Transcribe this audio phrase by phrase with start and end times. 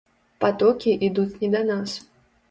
[0.43, 1.93] Патокі ідуць не да нас.